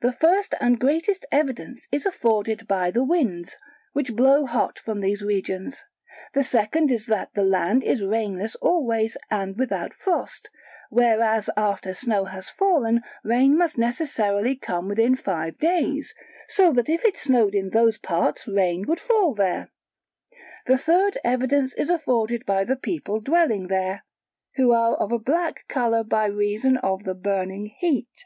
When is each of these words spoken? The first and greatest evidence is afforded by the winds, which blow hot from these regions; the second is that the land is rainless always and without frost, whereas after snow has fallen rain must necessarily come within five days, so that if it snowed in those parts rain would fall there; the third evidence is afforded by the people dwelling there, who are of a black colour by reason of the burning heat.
The 0.00 0.12
first 0.14 0.54
and 0.60 0.80
greatest 0.80 1.26
evidence 1.30 1.86
is 1.92 2.06
afforded 2.06 2.66
by 2.66 2.90
the 2.90 3.04
winds, 3.04 3.58
which 3.92 4.16
blow 4.16 4.46
hot 4.46 4.78
from 4.78 4.98
these 5.00 5.22
regions; 5.22 5.84
the 6.32 6.42
second 6.42 6.90
is 6.90 7.06
that 7.06 7.34
the 7.34 7.44
land 7.44 7.84
is 7.84 8.02
rainless 8.02 8.56
always 8.56 9.16
and 9.30 9.56
without 9.56 9.92
frost, 9.94 10.50
whereas 10.88 11.50
after 11.56 11.92
snow 11.94 12.24
has 12.24 12.48
fallen 12.48 13.02
rain 13.22 13.56
must 13.56 13.78
necessarily 13.78 14.56
come 14.56 14.88
within 14.88 15.16
five 15.16 15.58
days, 15.58 16.14
so 16.48 16.72
that 16.72 16.88
if 16.88 17.04
it 17.04 17.16
snowed 17.16 17.54
in 17.54 17.70
those 17.70 17.98
parts 17.98 18.48
rain 18.48 18.84
would 18.88 18.98
fall 18.98 19.34
there; 19.34 19.70
the 20.66 20.78
third 20.78 21.18
evidence 21.22 21.74
is 21.74 21.90
afforded 21.90 22.44
by 22.46 22.64
the 22.64 22.74
people 22.74 23.20
dwelling 23.20 23.68
there, 23.68 24.04
who 24.56 24.72
are 24.72 24.96
of 24.96 25.12
a 25.12 25.18
black 25.18 25.68
colour 25.68 26.02
by 26.02 26.24
reason 26.24 26.78
of 26.78 27.04
the 27.04 27.14
burning 27.14 27.66
heat. 27.66 28.24